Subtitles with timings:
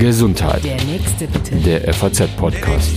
[0.00, 0.64] Gesundheit.
[0.64, 1.54] Der nächste bitte.
[1.54, 2.90] Der FAZ-Podcast.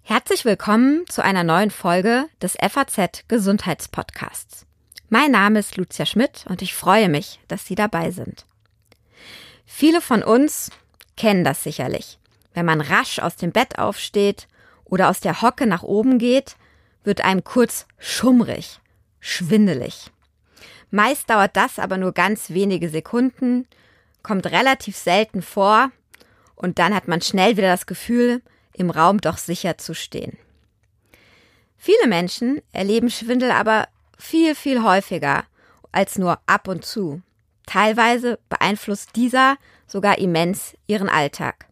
[0.00, 4.64] Herzlich willkommen zu einer neuen Folge des FAZ Gesundheitspodcasts.
[5.10, 8.46] Mein Name ist Lucia Schmidt und ich freue mich, dass Sie dabei sind.
[9.66, 10.70] Viele von uns
[11.18, 12.18] kennen das sicherlich.
[12.54, 14.48] Wenn man rasch aus dem Bett aufsteht
[14.86, 16.56] oder aus der Hocke nach oben geht,
[17.02, 18.80] wird einem kurz schummrig,
[19.20, 20.10] schwindelig.
[20.90, 23.66] Meist dauert das aber nur ganz wenige Sekunden,
[24.24, 25.92] kommt relativ selten vor
[26.56, 30.36] und dann hat man schnell wieder das Gefühl, im Raum doch sicher zu stehen.
[31.76, 33.86] Viele Menschen erleben Schwindel aber
[34.18, 35.44] viel, viel häufiger
[35.92, 37.22] als nur ab und zu.
[37.66, 41.66] Teilweise beeinflusst dieser sogar immens ihren Alltag.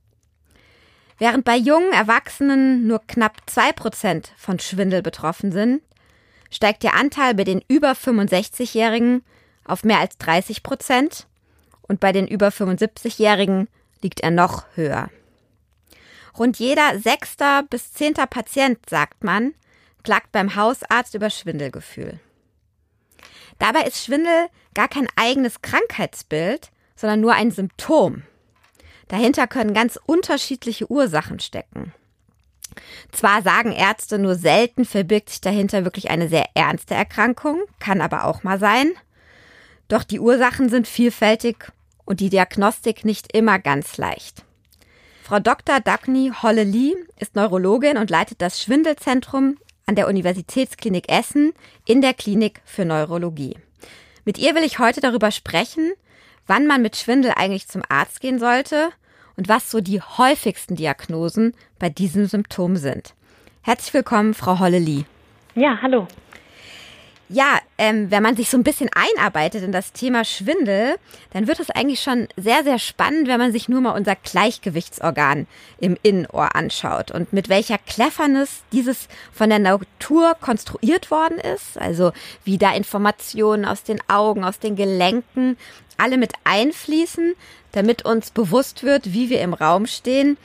[1.19, 5.82] Während bei jungen Erwachsenen nur knapp zwei Prozent von Schwindel betroffen sind,
[6.50, 9.24] steigt der Anteil bei den über 65-Jährigen
[9.64, 11.27] auf mehr als 30 Prozent
[11.92, 13.69] und bei den über 75-Jährigen
[14.00, 15.10] liegt er noch höher.
[16.38, 19.53] Rund jeder sechster bis zehnter Patient, sagt man,
[20.03, 22.19] klagt beim Hausarzt über Schwindelgefühl.
[23.58, 28.22] Dabei ist Schwindel gar kein eigenes Krankheitsbild, sondern nur ein Symptom.
[29.09, 31.92] Dahinter können ganz unterschiedliche Ursachen stecken.
[33.11, 38.25] Zwar sagen Ärzte nur selten verbirgt sich dahinter wirklich eine sehr ernste Erkrankung, kann aber
[38.25, 38.92] auch mal sein.
[39.88, 41.70] Doch die Ursachen sind vielfältig
[42.05, 44.45] und die Diagnostik nicht immer ganz leicht.
[45.22, 45.81] Frau Dr.
[45.81, 51.53] Dagny Holle-Lee ist Neurologin und leitet das Schwindelzentrum an der Universitätsklinik Essen
[51.84, 53.56] in der Klinik für Neurologie.
[54.25, 55.92] Mit ihr will ich heute darüber sprechen,
[56.47, 58.91] wann man mit Schwindel eigentlich zum Arzt gehen sollte
[59.37, 63.14] und was so die häufigsten Diagnosen bei diesem Symptom sind.
[63.62, 65.05] Herzlich willkommen, Frau Holle-Lee.
[65.55, 66.06] Ja, hallo.
[67.33, 70.97] Ja, ähm, wenn man sich so ein bisschen einarbeitet in das Thema Schwindel,
[71.33, 75.47] dann wird es eigentlich schon sehr, sehr spannend, wenn man sich nur mal unser Gleichgewichtsorgan
[75.78, 81.78] im Innenohr anschaut und mit welcher Cleverness dieses von der Natur konstruiert worden ist.
[81.78, 82.12] Also
[82.44, 85.56] wie da Informationen aus den Augen, aus den Gelenken
[85.97, 87.32] alle mit einfließen,
[87.72, 90.37] damit uns bewusst wird, wie wir im Raum stehen,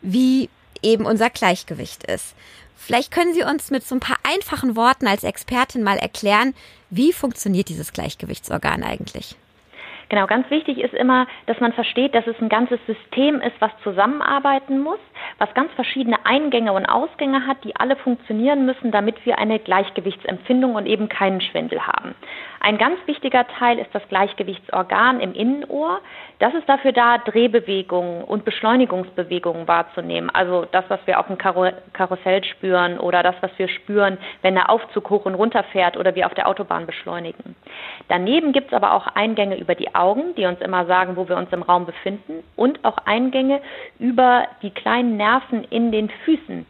[0.00, 0.48] wie
[0.80, 2.36] eben unser Gleichgewicht ist.
[2.86, 6.54] Vielleicht können Sie uns mit so ein paar einfachen Worten als Expertin mal erklären,
[6.88, 9.34] wie funktioniert dieses Gleichgewichtsorgan eigentlich?
[10.08, 13.72] Genau, ganz wichtig ist immer, dass man versteht, dass es ein ganzes System ist, was
[13.82, 15.00] zusammenarbeiten muss,
[15.38, 20.74] was ganz verschiedene Eingänge und Ausgänge hat, die alle funktionieren müssen, damit wir eine Gleichgewichtsempfindung
[20.74, 22.14] und eben keinen Schwindel haben.
[22.60, 26.00] Ein ganz wichtiger Teil ist das Gleichgewichtsorgan im Innenohr.
[26.38, 30.30] Das ist dafür da, Drehbewegungen und Beschleunigungsbewegungen wahrzunehmen.
[30.30, 34.70] Also das, was wir auf dem Karussell spüren oder das, was wir spüren, wenn der
[34.70, 37.54] Aufzug hoch und runter fährt oder wir auf der Autobahn beschleunigen.
[38.08, 41.36] Daneben gibt es aber auch Eingänge über die Augen, die uns immer sagen, wo wir
[41.36, 43.60] uns im Raum befinden und auch Eingänge
[43.98, 45.25] über die kleinen Nerven
[45.70, 46.66] in den Füßen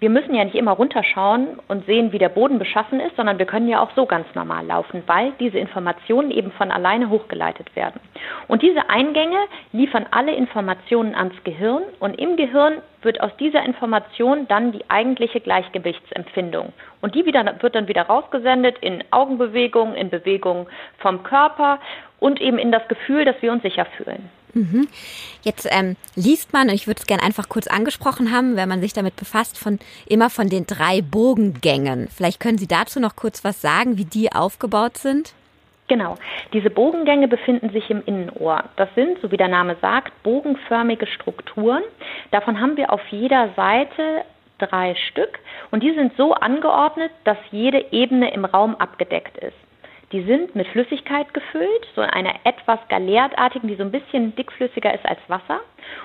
[0.00, 3.46] wir müssen ja nicht immer runterschauen und sehen, wie der Boden beschaffen ist, sondern wir
[3.46, 8.00] können ja auch so ganz normal laufen, weil diese Informationen eben von alleine hochgeleitet werden.
[8.46, 9.38] Und diese Eingänge
[9.72, 15.40] liefern alle Informationen ans Gehirn und im Gehirn wird aus dieser Information dann die eigentliche
[15.40, 16.72] Gleichgewichtsempfindung.
[17.00, 20.66] Und die wieder, wird dann wieder rausgesendet in Augenbewegungen, in Bewegungen
[20.98, 21.80] vom Körper
[22.20, 24.30] und eben in das Gefühl, dass wir uns sicher fühlen.
[24.54, 24.88] Mhm.
[25.42, 28.80] Jetzt ähm, liest man, und ich würde es gerne einfach kurz angesprochen haben, wenn man
[28.80, 32.08] sich damit befasst, von immer von den drei Bogengängen.
[32.08, 35.34] Vielleicht können Sie dazu noch kurz was sagen, wie die aufgebaut sind?
[35.88, 36.16] Genau.
[36.52, 38.64] Diese Bogengänge befinden sich im Innenohr.
[38.76, 41.82] Das sind, so wie der Name sagt, bogenförmige Strukturen.
[42.30, 44.24] Davon haben wir auf jeder Seite
[44.58, 45.38] drei Stück
[45.70, 49.56] und die sind so angeordnet, dass jede Ebene im Raum abgedeckt ist.
[50.12, 55.04] Die sind mit Flüssigkeit gefüllt, so einer etwas galertartigen, die so ein bisschen dickflüssiger ist
[55.04, 55.60] als Wasser.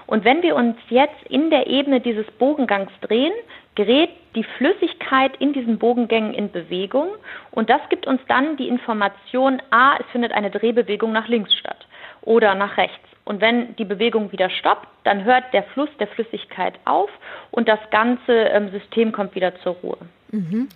[0.08, 3.34] Und wenn wir uns jetzt in der Ebene dieses Bogengangs drehen,
[3.76, 7.10] gerät die Flüssigkeit in diesen Bogengängen in Bewegung
[7.52, 11.88] und das gibt uns dann die Information, a, es findet eine Drehbewegung nach links statt
[12.22, 12.98] oder nach rechts.
[13.26, 17.10] Und wenn die Bewegung wieder stoppt, dann hört der Fluss der Flüssigkeit auf
[17.52, 19.98] und das ganze ähm, System kommt wieder zur Ruhe.
[20.32, 20.68] Mhm.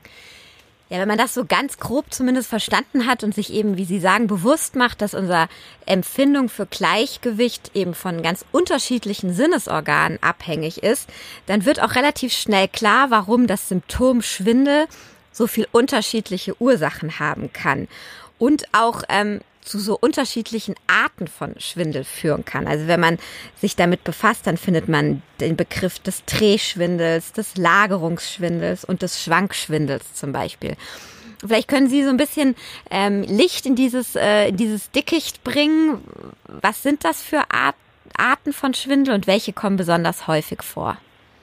[0.90, 4.00] Ja, wenn man das so ganz grob zumindest verstanden hat und sich eben, wie Sie
[4.00, 5.50] sagen, bewusst macht, dass unsere
[5.86, 11.10] Empfindung für Gleichgewicht eben von ganz unterschiedlichen Sinnesorganen abhängig ist,
[11.46, 14.88] dann wird auch relativ schnell klar, warum das Symptom Schwindel
[15.34, 17.90] so viel unterschiedliche Ursachen haben kann.
[18.40, 22.68] Und auch ähm, zu so unterschiedlichen Arten von Schwindel führen kann.
[22.68, 23.20] Also wenn man
[23.56, 30.14] sich damit befasst, dann findet man den Begriff des Drehschwindels, des Lagerungsschwindels und des Schwankschwindels
[30.14, 30.76] zum Beispiel.
[31.46, 32.56] Vielleicht können Sie so ein bisschen
[32.90, 36.02] ähm, Licht in dieses, äh, dieses Dickicht bringen.
[36.48, 37.76] Was sind das für Art,
[38.18, 40.98] Arten von Schwindel und welche kommen besonders häufig vor?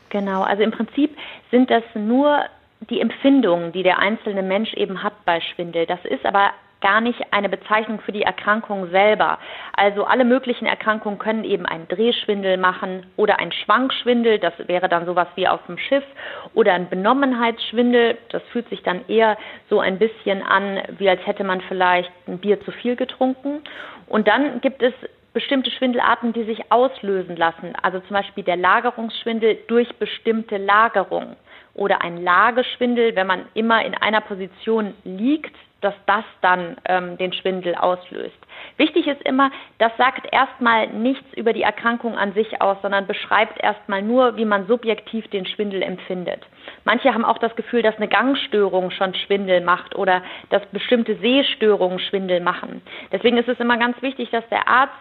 [0.08, 1.16] Genau, also im Prinzip
[1.50, 2.44] sind das nur
[2.90, 5.86] die Empfindungen, die der einzelne Mensch eben hat bei Schwindel.
[5.86, 6.50] Das ist aber
[6.84, 9.38] gar nicht eine Bezeichnung für die Erkrankung selber.
[9.72, 15.06] Also alle möglichen Erkrankungen können eben einen Drehschwindel machen oder ein Schwankschwindel, das wäre dann
[15.06, 16.04] sowas wie auf dem Schiff,
[16.52, 19.38] oder ein Benommenheitsschwindel, das fühlt sich dann eher
[19.70, 23.62] so ein bisschen an, wie als hätte man vielleicht ein Bier zu viel getrunken.
[24.06, 24.92] Und dann gibt es
[25.32, 27.72] bestimmte Schwindelarten, die sich auslösen lassen.
[27.80, 31.36] Also zum Beispiel der Lagerungsschwindel durch bestimmte Lagerung
[31.72, 37.32] oder ein Lageschwindel, wenn man immer in einer Position liegt, dass das dann ähm, den
[37.32, 38.36] Schwindel auslöst.
[38.76, 43.62] Wichtig ist immer, das sagt erstmal nichts über die Erkrankung an sich aus, sondern beschreibt
[43.62, 46.40] erstmal nur, wie man subjektiv den Schwindel empfindet.
[46.84, 51.98] Manche haben auch das Gefühl, dass eine Gangstörung schon Schwindel macht oder dass bestimmte Sehstörungen
[51.98, 52.82] Schwindel machen.
[53.12, 54.92] Deswegen ist es immer ganz wichtig, dass der Arzt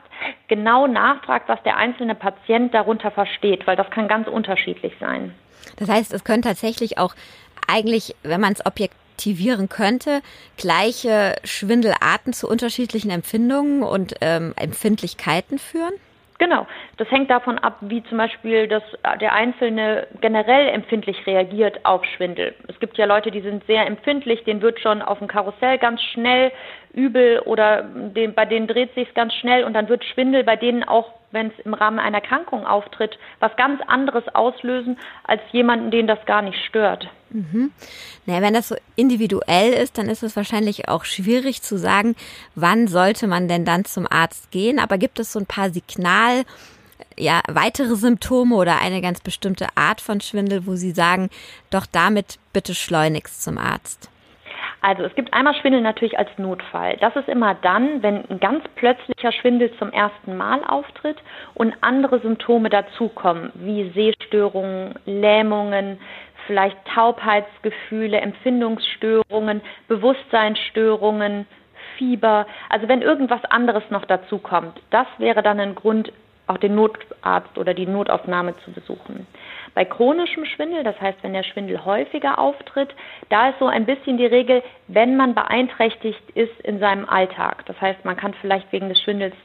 [0.47, 5.33] genau nachfragt, was der einzelne Patient darunter versteht, weil das kann ganz unterschiedlich sein.
[5.77, 7.15] Das heißt, es können tatsächlich auch
[7.67, 10.21] eigentlich, wenn man es objektiv aktivieren könnte,
[10.57, 15.93] gleiche Schwindelarten zu unterschiedlichen Empfindungen und ähm, Empfindlichkeiten führen?
[16.39, 16.65] Genau,
[16.97, 18.83] das hängt davon ab, wie zum Beispiel das,
[19.21, 22.55] der Einzelne generell empfindlich reagiert auf Schwindel.
[22.67, 26.01] Es gibt ja Leute, die sind sehr empfindlich, denen wird schon auf dem Karussell ganz
[26.01, 26.51] schnell
[26.91, 30.83] übel oder den, bei denen dreht sich ganz schnell und dann wird Schwindel bei denen
[30.83, 36.07] auch, wenn es im Rahmen einer Erkrankung auftritt, was ganz anderes auslösen als jemanden, den
[36.07, 37.09] das gar nicht stört.
[37.31, 37.71] Mhm.
[38.25, 42.15] Naja, wenn das so individuell ist, dann ist es wahrscheinlich auch schwierig zu sagen,
[42.53, 44.79] wann sollte man denn dann zum Arzt gehen.
[44.79, 46.43] Aber gibt es so ein paar Signal,
[47.17, 51.29] ja, weitere Symptome oder eine ganz bestimmte Art von Schwindel, wo Sie sagen,
[51.71, 54.09] doch damit bitte schleunigst zum Arzt?
[54.83, 56.97] Also es gibt einmal Schwindel natürlich als Notfall.
[56.99, 61.15] Das ist immer dann, wenn ein ganz plötzlicher Schwindel zum ersten Mal auftritt
[61.53, 65.99] und andere Symptome dazukommen, wie Sehstörungen, Lähmungen,
[66.47, 71.47] vielleicht Taubheitsgefühle, Empfindungsstörungen, Bewusstseinsstörungen,
[71.97, 72.45] Fieber.
[72.67, 76.11] Also wenn irgendwas anderes noch dazukommt, das wäre dann ein Grund,
[76.47, 79.27] auch den Notarzt oder die Notaufnahme zu besuchen.
[79.75, 82.93] Bei chronischem Schwindel, das heißt, wenn der Schwindel häufiger auftritt,
[83.29, 87.65] da ist so ein bisschen die Regel, wenn man beeinträchtigt ist in seinem Alltag.
[87.65, 89.35] Das heißt, man kann vielleicht wegen des Schwindels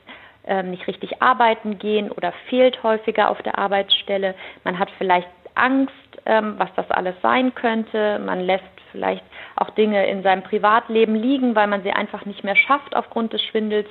[0.47, 4.35] äh, nicht richtig arbeiten gehen oder fehlt häufiger auf der Arbeitsstelle.
[4.65, 5.93] Man hat vielleicht Angst,
[6.27, 8.19] ähm, was das alles sein könnte.
[8.19, 9.25] Man lässt vielleicht
[9.57, 13.43] auch Dinge in seinem Privatleben liegen, weil man sie einfach nicht mehr schafft aufgrund des
[13.43, 13.89] Schwindels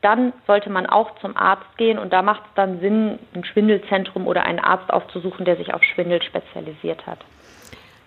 [0.00, 4.26] dann sollte man auch zum Arzt gehen und da macht es dann Sinn, ein Schwindelzentrum
[4.26, 7.18] oder einen Arzt aufzusuchen, der sich auf Schwindel spezialisiert hat.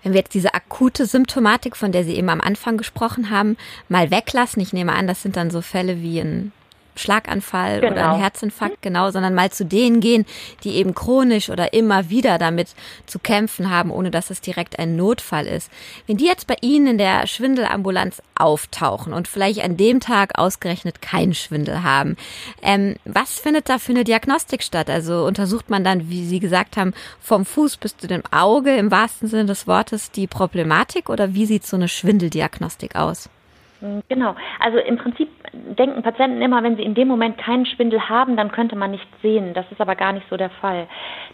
[0.04, 3.58] Wenn wir jetzt diese akute Symptomatik, von der Sie eben am Anfang gesprochen haben,
[3.88, 6.52] mal weglassen, ich nehme an, das sind dann so Fälle wie ein
[7.02, 7.92] Schlaganfall genau.
[7.92, 10.26] oder ein Herzinfarkt, genau, sondern mal zu denen gehen,
[10.64, 12.76] die eben chronisch oder immer wieder damit
[13.06, 15.70] zu kämpfen haben, ohne dass es direkt ein Notfall ist.
[16.08, 21.02] Wenn die jetzt bei Ihnen in der Schwindelambulanz auftauchen und vielleicht an dem Tag ausgerechnet
[21.02, 22.18] keinen Schwindel haben,
[22.62, 24.90] ähm, was findet da für eine Diagnostik statt?
[24.90, 28.92] Also untersucht man dann, wie Sie gesagt haben, vom Fuß bis zu dem Auge im
[28.92, 33.30] wahrsten Sinne des Wortes die Problematik oder wie sieht so eine Schwindeldiagnostik aus?
[34.10, 34.36] Genau.
[34.60, 38.52] Also im Prinzip denken Patienten immer, wenn sie in dem Moment keinen Schwindel haben, dann
[38.52, 39.54] könnte man nichts sehen.
[39.54, 40.88] Das ist aber gar nicht so der Fall.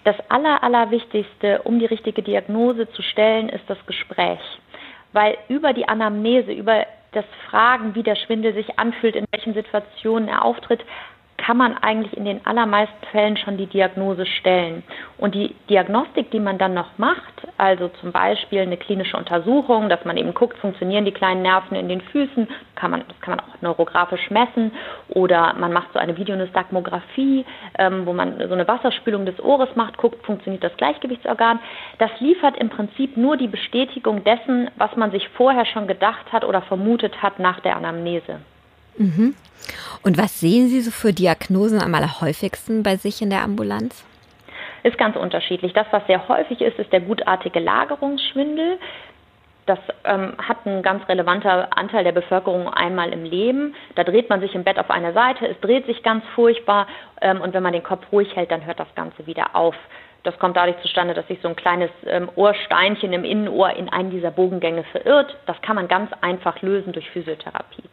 [0.06, 4.40] Das Aller, Allerwichtigste, um die richtige Diagnose zu stellen, ist das Gespräch.
[5.12, 10.30] Weil über die Anamnese, über das Fragen, wie der Schwindel sich anfühlt, in welchen Situationen
[10.30, 10.84] er auftritt,
[11.48, 14.84] kann man eigentlich in den allermeisten Fällen schon die Diagnose stellen.
[15.18, 20.04] Und die Diagnostik, die man dann noch macht, also zum Beispiel eine klinische Untersuchung, dass
[20.04, 23.40] man eben guckt, funktionieren die kleinen Nerven in den Füßen, kann man, das kann man
[23.40, 24.74] auch neurografisch messen,
[25.08, 27.46] oder man macht so eine Videonystagmographie,
[27.80, 31.60] ähm, wo man so eine Wasserspülung des Ohres macht, guckt, funktioniert das Gleichgewichtsorgan.
[31.98, 36.44] Das liefert im Prinzip nur die Bestätigung dessen, was man sich vorher schon gedacht hat
[36.44, 38.42] oder vermutet hat nach der Anamnese.
[38.98, 39.36] Mhm.
[40.04, 44.06] Und was sehen Sie so für Diagnosen am allerhäufigsten bei sich in der Ambulanz?
[44.84, 45.74] Ist ganz unterschiedlich.
[45.74, 48.78] Das, was sehr häufig ist, ist der gutartige Lagerungsschwindel.
[49.66, 53.76] Das ähm, hat ein ganz relevanter Anteil der Bevölkerung einmal im Leben.
[53.96, 56.88] Da dreht man sich im Bett auf eine Seite, es dreht sich ganz furchtbar
[57.20, 59.76] ähm, und wenn man den Kopf ruhig hält, dann hört das Ganze wieder auf.
[60.24, 64.10] Das kommt dadurch zustande, dass sich so ein kleines ähm, Ohrsteinchen im Innenohr in einen
[64.10, 65.36] dieser Bogengänge verirrt.
[65.48, 67.84] Das kann man ganz einfach lösen durch Physiotherapie.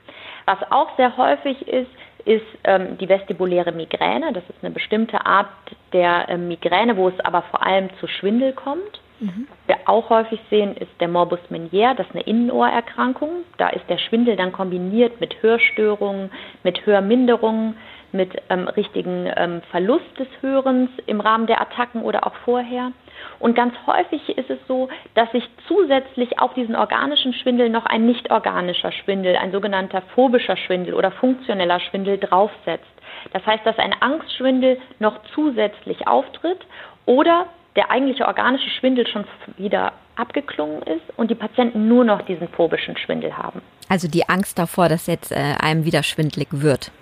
[0.46, 1.90] Was auch sehr häufig ist,
[2.24, 4.32] ist ähm, die vestibuläre Migräne.
[4.32, 5.48] Das ist eine bestimmte Art
[5.92, 9.00] der äh, Migräne, wo es aber vor allem zu Schwindel kommt.
[9.20, 9.46] Mhm.
[9.48, 13.44] Was wir auch häufig sehen, ist der Morbus Meniere, das ist eine Innenohrerkrankung.
[13.58, 16.30] Da ist der Schwindel dann kombiniert mit Hörstörungen,
[16.62, 17.76] mit Hörminderungen,
[18.14, 22.92] mit ähm, richtigen ähm, Verlust des Hörens im Rahmen der Attacken oder auch vorher.
[23.40, 28.06] Und ganz häufig ist es so, dass sich zusätzlich auf diesen organischen Schwindel noch ein
[28.06, 32.84] nicht organischer Schwindel, ein sogenannter phobischer Schwindel oder funktioneller Schwindel draufsetzt.
[33.32, 36.64] Das heißt, dass ein Angstschwindel noch zusätzlich auftritt
[37.06, 39.24] oder der eigentliche organische Schwindel schon
[39.56, 43.62] wieder abgeklungen ist und die Patienten nur noch diesen phobischen Schwindel haben.
[43.88, 46.92] Also die Angst davor, dass jetzt äh, einem wieder schwindlig wird.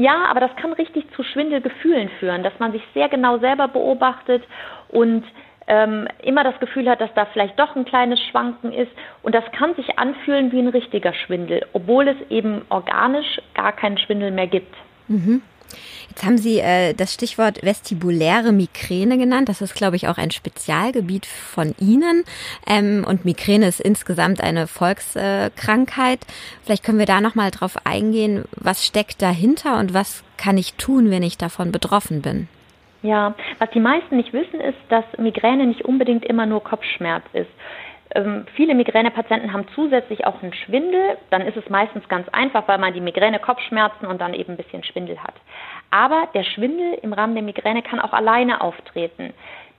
[0.00, 4.42] Ja, aber das kann richtig zu Schwindelgefühlen führen, dass man sich sehr genau selber beobachtet
[4.88, 5.24] und
[5.66, 8.90] ähm, immer das Gefühl hat, dass da vielleicht doch ein kleines Schwanken ist.
[9.22, 13.98] Und das kann sich anfühlen wie ein richtiger Schwindel, obwohl es eben organisch gar keinen
[13.98, 14.74] Schwindel mehr gibt.
[15.08, 15.42] Mhm.
[16.08, 19.48] Jetzt haben Sie äh, das Stichwort vestibuläre Migräne genannt.
[19.48, 22.24] Das ist, glaube ich, auch ein Spezialgebiet von Ihnen.
[22.66, 26.20] Ähm, und Migräne ist insgesamt eine Volkskrankheit.
[26.64, 28.44] Vielleicht können wir da nochmal drauf eingehen.
[28.56, 32.48] Was steckt dahinter und was kann ich tun, wenn ich davon betroffen bin?
[33.02, 37.48] Ja, was die meisten nicht wissen, ist, dass Migräne nicht unbedingt immer nur Kopfschmerz ist.
[38.14, 41.16] Ähm, viele Migränepatienten haben zusätzlich auch einen Schwindel.
[41.30, 44.56] Dann ist es meistens ganz einfach, weil man die Migräne, Kopfschmerzen und dann eben ein
[44.56, 45.34] bisschen Schwindel hat.
[45.90, 49.32] Aber der Schwindel im Rahmen der Migräne kann auch alleine auftreten.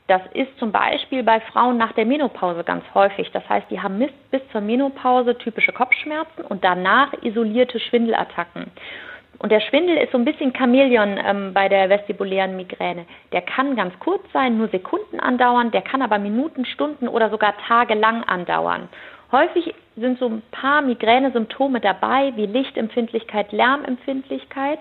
[0.07, 3.31] Das ist zum Beispiel bei Frauen nach der Menopause ganz häufig.
[3.31, 3.97] Das heißt, die haben
[4.29, 8.71] bis zur Menopause typische Kopfschmerzen und danach isolierte Schwindelattacken.
[9.41, 13.05] Und der Schwindel ist so ein bisschen Chamäleon ähm, bei der vestibulären Migräne.
[13.31, 17.55] Der kann ganz kurz sein, nur Sekunden andauern, der kann aber Minuten, Stunden oder sogar
[17.67, 18.87] tagelang andauern.
[19.31, 24.79] Häufig sind so ein paar Migränesymptome dabei, wie Lichtempfindlichkeit, Lärmempfindlichkeit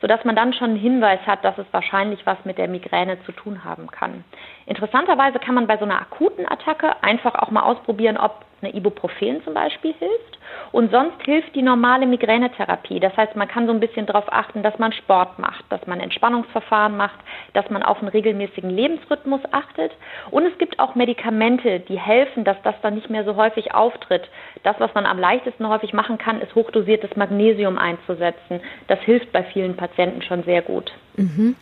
[0.00, 3.32] sodass man dann schon einen Hinweis hat, dass es wahrscheinlich was mit der Migräne zu
[3.32, 4.22] tun haben kann.
[4.66, 9.42] Interessanterweise kann man bei so einer akuten Attacke einfach auch mal ausprobieren, ob eine Ibuprofen
[9.44, 10.38] zum Beispiel hilft.
[10.72, 13.00] Und sonst hilft die normale Migränetherapie.
[13.00, 16.00] Das heißt, man kann so ein bisschen darauf achten, dass man Sport macht, dass man
[16.00, 17.18] Entspannungsverfahren macht,
[17.52, 19.92] dass man auf einen regelmäßigen Lebensrhythmus achtet.
[20.30, 24.28] Und es gibt auch Medikamente, die helfen, dass das dann nicht mehr so häufig auftritt.
[24.62, 28.60] Das, was man am leichtesten häufig machen kann, ist hochdosiertes Magnesium einzusetzen.
[28.88, 30.92] Das hilft bei vielen Patienten schon sehr gut.
[31.16, 31.56] Mhm.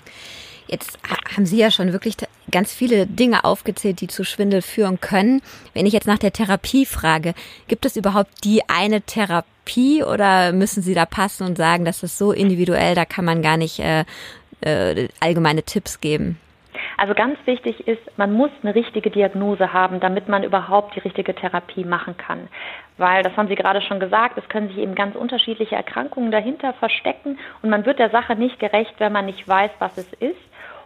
[0.69, 0.99] Jetzt
[1.37, 2.17] haben Sie ja schon wirklich
[2.51, 5.41] ganz viele Dinge aufgezählt, die zu Schwindel führen können.
[5.75, 7.35] Wenn ich jetzt nach der Therapie frage,
[7.69, 12.19] gibt es überhaupt die eine Therapie oder müssen Sie da passen und sagen, das ist
[12.19, 14.05] so individuell, da kann man gar nicht äh,
[14.61, 16.39] äh, allgemeine Tipps geben?
[16.97, 21.35] Also ganz wichtig ist, man muss eine richtige Diagnose haben, damit man überhaupt die richtige
[21.35, 22.49] Therapie machen kann.
[22.99, 26.75] Weil, das haben Sie gerade schon gesagt, es können sich eben ganz unterschiedliche Erkrankungen dahinter
[26.75, 30.39] verstecken und man wird der Sache nicht gerecht, wenn man nicht weiß, was es ist.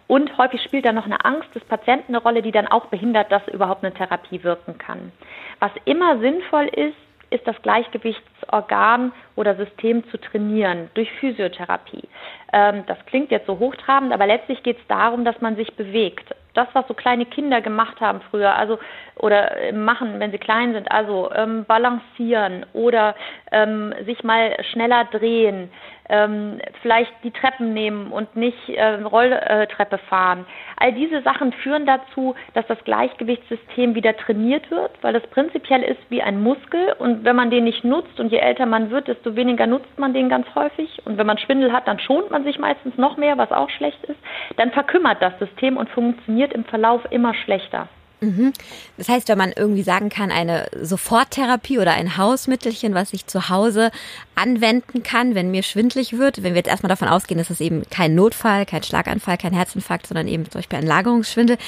[0.09, 3.33] Und häufig spielt da noch eine Angst des Patienten eine Rolle, die dann auch behindert,
[3.33, 5.13] dass überhaupt eine Therapie wirken kann.
[5.59, 6.97] Was immer sinnvoll ist,
[7.31, 12.05] ist das Gleichgewichtsorgan oder System zu trainieren durch Physiotherapie.
[12.53, 16.35] Ähm, das klingt jetzt so hochtrabend, aber letztlich geht es darum, dass man sich bewegt.
[16.57, 18.79] Das, was so kleine Kinder gemacht haben früher, also
[19.19, 23.15] oder äh, machen, wenn sie klein sind, also ähm, balancieren oder
[23.51, 25.71] ähm, sich mal schneller drehen,
[26.09, 30.47] ähm, vielleicht die Treppen nehmen und nicht äh, Rolltreppe fahren.
[30.77, 36.01] All diese Sachen führen dazu, dass das Gleichgewichtssystem wieder trainiert wird, weil es prinzipiell ist
[36.11, 39.35] wie ein Muskel und wenn man den nicht nutzt und je älter man wird, desto
[39.35, 42.59] weniger nutzt man den ganz häufig und wenn man Schwindel hat, dann schont man sich
[42.59, 44.21] meistens noch mehr, was auch schlecht ist,
[44.57, 47.89] dann verkümmert das System und funktioniert im Verlauf immer schlechter.
[48.21, 48.53] Mhm.
[48.97, 53.49] Das heißt, wenn man irgendwie sagen kann, eine Soforttherapie oder ein Hausmittelchen, was ich zu
[53.49, 53.91] Hause
[54.35, 57.83] anwenden kann, wenn mir schwindlig wird, wenn wir jetzt erstmal davon ausgehen, dass es eben
[57.91, 61.59] kein Notfall, kein Schlaganfall, kein Herzinfarkt, sondern eben zum Beispiel ein Lagerungsschwindel,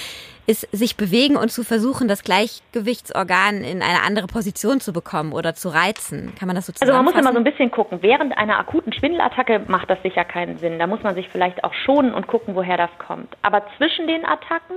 [0.48, 5.54] ist sich bewegen und zu versuchen, das Gleichgewichtsorgan in eine andere Position zu bekommen oder
[5.54, 6.32] zu reizen.
[6.38, 7.98] Kann man das so Also man muss immer so ein bisschen gucken.
[8.00, 10.78] Während einer akuten Schwindelattacke macht das sicher keinen Sinn.
[10.78, 13.36] Da muss man sich vielleicht auch schonen und gucken, woher das kommt.
[13.42, 14.76] Aber zwischen den Attacken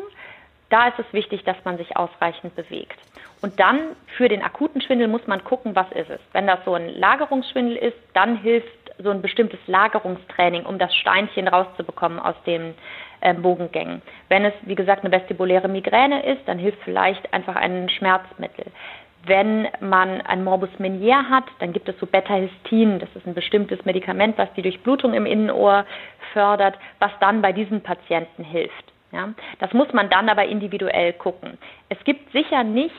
[0.72, 2.98] da ist es wichtig, dass man sich ausreichend bewegt.
[3.42, 3.80] Und dann
[4.18, 6.20] für den akuten Schwindel muss man gucken, was ist es.
[6.32, 11.48] Wenn das so ein Lagerungsschwindel ist, dann hilft so ein bestimmtes Lagerungstraining, um das Steinchen
[11.48, 12.76] rauszubekommen aus den
[13.22, 14.02] äh, Bogengängen.
[14.30, 18.66] Wenn es, wie gesagt, eine vestibuläre Migräne ist, dann hilft vielleicht einfach ein Schmerzmittel.
[19.26, 23.00] Wenn man ein Morbus Menier hat, dann gibt es so Beta-Histin.
[23.00, 25.86] Das ist ein bestimmtes Medikament, was die Durchblutung im Innenohr
[26.34, 28.91] fördert, was dann bei diesen Patienten hilft.
[29.12, 31.58] Ja, das muss man dann aber individuell gucken.
[31.90, 32.96] Es gibt sicher nicht,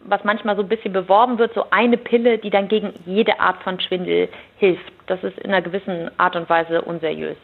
[0.00, 3.62] was manchmal so ein bisschen beworben wird, so eine Pille, die dann gegen jede Art
[3.62, 4.92] von Schwindel hilft.
[5.06, 7.36] Das ist in einer gewissen Art und Weise unseriös.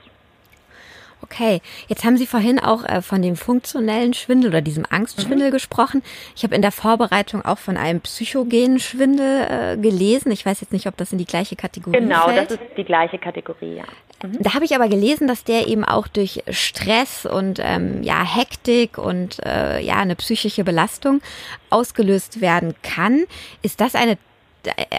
[1.22, 5.52] Okay, jetzt haben Sie vorhin auch äh, von dem funktionellen Schwindel oder diesem Angstschwindel mhm.
[5.52, 6.02] gesprochen.
[6.36, 10.30] Ich habe in der Vorbereitung auch von einem psychogenen Schwindel äh, gelesen.
[10.30, 12.48] Ich weiß jetzt nicht, ob das in die gleiche Kategorie genau, fällt.
[12.48, 13.84] Genau, das ist die gleiche Kategorie, ja.
[14.22, 14.38] Mhm.
[14.40, 18.98] Da habe ich aber gelesen, dass der eben auch durch Stress und ähm, ja Hektik
[18.98, 21.22] und äh, ja eine psychische Belastung
[21.70, 23.24] ausgelöst werden kann.
[23.62, 24.18] Ist das eine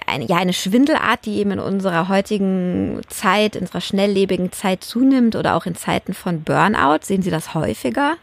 [0.08, 5.36] eine, ja, eine Schwindelart, die eben in unserer heutigen Zeit, in unserer schnelllebigen Zeit zunimmt
[5.36, 7.00] oder auch in Zeiten von Burnout?
[7.02, 8.16] Sehen Sie das häufiger?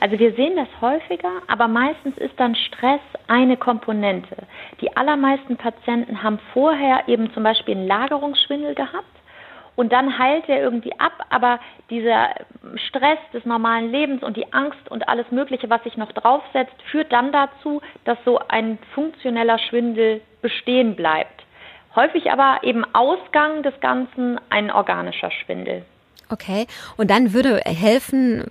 [0.00, 4.36] Also wir sehen das häufiger, aber meistens ist dann Stress eine Komponente.
[4.80, 9.04] Die allermeisten Patienten haben vorher eben zum Beispiel einen Lagerungsschwindel gehabt
[9.76, 11.60] und dann heilt er irgendwie ab, aber
[11.90, 12.30] dieser
[12.88, 17.12] Stress des normalen Lebens und die Angst und alles Mögliche, was sich noch draufsetzt, führt
[17.12, 21.42] dann dazu, dass so ein funktioneller Schwindel bestehen bleibt.
[21.96, 25.84] Häufig aber eben Ausgang des Ganzen ein organischer Schwindel.
[26.30, 28.44] Okay, und dann würde helfen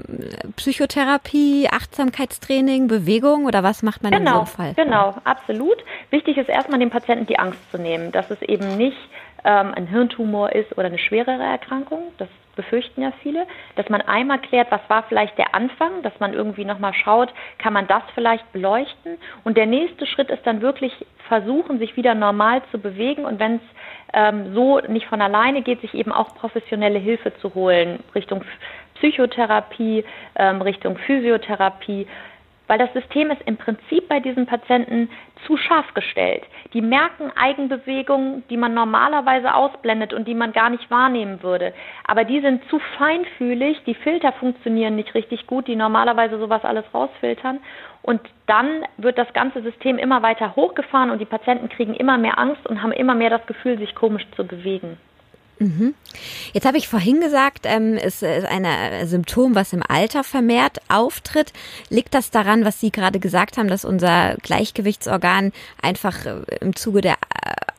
[0.57, 4.85] Psychotherapie, Achtsamkeitstraining, Bewegung oder was macht man genau, in so einem Fall?
[4.85, 5.77] Genau, absolut.
[6.09, 8.97] Wichtig ist erstmal dem Patienten die Angst zu nehmen, dass es eben nicht
[9.45, 12.11] ähm, ein Hirntumor ist oder eine schwerere Erkrankung.
[12.17, 13.45] Das befürchten ja viele,
[13.75, 17.73] dass man einmal klärt, was war vielleicht der Anfang, dass man irgendwie nochmal schaut, kann
[17.73, 19.17] man das vielleicht beleuchten.
[19.43, 20.93] Und der nächste Schritt ist dann wirklich
[21.27, 23.61] versuchen, sich wieder normal zu bewegen und wenn es
[24.13, 28.43] ähm, so nicht von alleine geht, sich eben auch professionelle Hilfe zu holen, Richtung
[28.95, 32.07] Psychotherapie, ähm, Richtung Physiotherapie
[32.67, 35.09] weil das System ist im Prinzip bei diesen Patienten
[35.45, 36.43] zu scharf gestellt.
[36.73, 41.73] Die merken Eigenbewegungen, die man normalerweise ausblendet und die man gar nicht wahrnehmen würde.
[42.05, 46.85] Aber die sind zu feinfühlig, die Filter funktionieren nicht richtig gut, die normalerweise sowas alles
[46.93, 47.59] rausfiltern.
[48.01, 52.37] Und dann wird das ganze System immer weiter hochgefahren und die Patienten kriegen immer mehr
[52.37, 54.97] Angst und haben immer mehr das Gefühl, sich komisch zu bewegen.
[55.59, 55.93] Mhm.
[56.53, 58.65] Jetzt habe ich vorhin gesagt, ähm, es ist ein
[59.07, 61.53] Symptom, was im Alter vermehrt auftritt.
[61.89, 67.01] Liegt das daran, was Sie gerade gesagt haben, dass unser Gleichgewichtsorgan einfach äh, im Zuge
[67.01, 67.13] der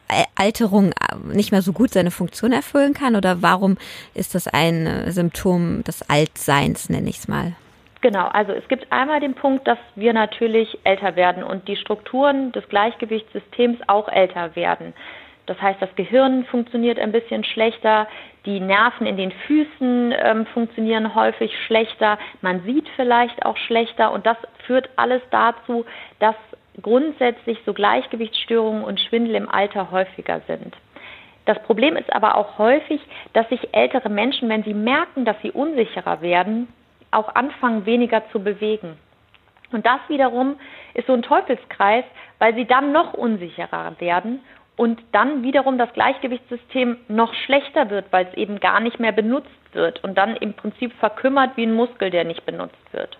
[0.08, 3.16] äh, Alterung äh, nicht mehr so gut seine Funktion erfüllen kann?
[3.16, 3.76] Oder warum
[4.14, 7.52] ist das ein äh, Symptom des Altseins, nenne ich es mal?
[8.02, 12.52] Genau, also es gibt einmal den Punkt, dass wir natürlich älter werden und die Strukturen
[12.52, 14.94] des Gleichgewichtssystems auch älter werden.
[15.46, 18.08] Das heißt, das Gehirn funktioniert ein bisschen schlechter,
[18.44, 24.26] die Nerven in den Füßen ähm, funktionieren häufig schlechter, man sieht vielleicht auch schlechter und
[24.26, 25.84] das führt alles dazu,
[26.18, 26.36] dass
[26.82, 30.74] grundsätzlich so Gleichgewichtsstörungen und Schwindel im Alter häufiger sind.
[31.44, 33.00] Das Problem ist aber auch häufig,
[33.32, 36.68] dass sich ältere Menschen, wenn sie merken, dass sie unsicherer werden,
[37.12, 38.98] auch anfangen, weniger zu bewegen.
[39.72, 40.56] Und das wiederum
[40.94, 42.04] ist so ein Teufelskreis,
[42.38, 44.40] weil sie dann noch unsicherer werden
[44.76, 49.48] und dann wiederum das Gleichgewichtssystem noch schlechter wird, weil es eben gar nicht mehr benutzt
[49.72, 53.18] wird und dann im Prinzip verkümmert wie ein Muskel, der nicht benutzt wird.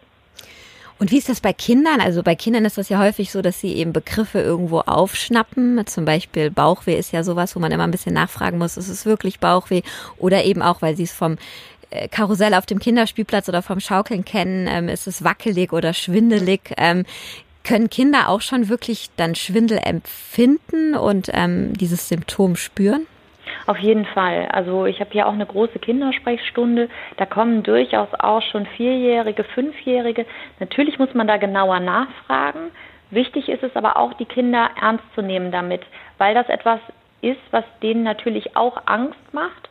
[0.99, 2.01] Und wie ist das bei Kindern?
[2.01, 5.87] Also bei Kindern ist das ja häufig so, dass sie eben Begriffe irgendwo aufschnappen.
[5.87, 9.05] Zum Beispiel Bauchweh ist ja sowas, wo man immer ein bisschen nachfragen muss, ist es
[9.05, 9.83] wirklich Bauchweh?
[10.16, 11.37] Oder eben auch, weil sie es vom
[11.90, 16.73] äh, Karussell auf dem Kinderspielplatz oder vom Schaukeln kennen, ähm, ist es wackelig oder schwindelig.
[17.67, 23.09] Können Kinder auch schon wirklich dann Schwindel empfinden und ähm, dieses Symptom spüren?
[23.67, 24.47] Auf jeden Fall.
[24.53, 26.89] Also ich habe hier auch eine große Kindersprechstunde.
[27.17, 30.27] Da kommen durchaus auch schon Vierjährige, Fünfjährige.
[30.61, 32.71] Natürlich muss man da genauer nachfragen.
[33.11, 35.83] Wichtig ist es aber auch, die Kinder ernst zu nehmen damit,
[36.19, 36.79] weil das etwas
[37.21, 39.69] ist, was denen natürlich auch Angst macht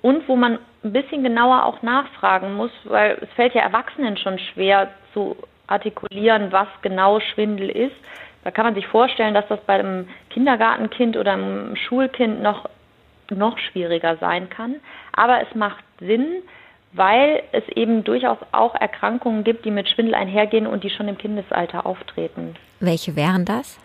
[0.00, 4.38] und wo man ein bisschen genauer auch nachfragen muss, weil es fällt ja Erwachsenen schon
[4.38, 7.96] schwer zu artikulieren, was genau Schwindel ist.
[8.44, 12.68] Da kann man sich vorstellen, dass das bei einem Kindergartenkind oder einem Schulkind noch,
[13.30, 14.76] noch schwieriger sein kann.
[15.12, 16.42] Aber es macht Sinn,
[16.92, 21.18] weil es eben durchaus auch Erkrankungen gibt, die mit Schwindel einhergehen und die schon im
[21.18, 22.54] Kindesalter auftreten.
[22.80, 23.78] Welche wären das?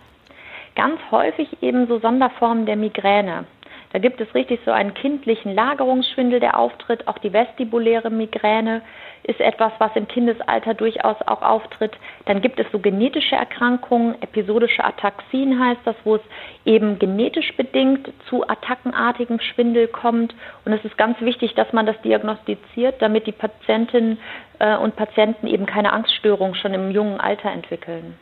[0.75, 3.45] Ganz häufig eben so Sonderformen der Migräne.
[3.93, 7.07] Da gibt es richtig so einen kindlichen Lagerungsschwindel, der auftritt.
[7.07, 8.81] Auch die vestibuläre Migräne
[9.23, 11.91] ist etwas, was im Kindesalter durchaus auch auftritt.
[12.25, 16.21] Dann gibt es so genetische Erkrankungen, episodische Ataxien heißt das, wo es
[16.65, 20.33] eben genetisch bedingt zu attackenartigem Schwindel kommt.
[20.65, 24.19] Und es ist ganz wichtig, dass man das diagnostiziert, damit die Patientinnen
[24.59, 28.17] äh, und Patienten eben keine Angststörung schon im jungen Alter entwickeln.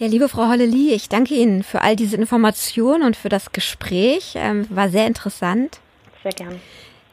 [0.00, 4.32] Ja, liebe Frau Holleli, ich danke Ihnen für all diese Informationen und für das Gespräch.
[4.34, 5.78] Ähm, war sehr interessant.
[6.22, 6.58] Sehr gern.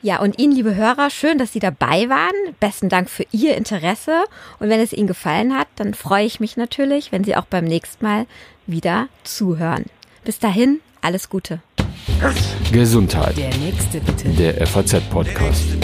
[0.01, 2.55] Ja, und Ihnen, liebe Hörer, schön, dass Sie dabei waren.
[2.61, 4.23] Besten Dank für Ihr Interesse.
[4.59, 7.65] Und wenn es Ihnen gefallen hat, dann freue ich mich natürlich, wenn Sie auch beim
[7.65, 8.25] nächsten Mal
[8.67, 9.83] wieder zuhören.
[10.23, 11.59] Bis dahin, alles Gute.
[12.71, 13.35] Gesundheit.
[13.35, 14.29] Der nächste bitte.
[14.29, 15.75] Der FAZ-Podcast.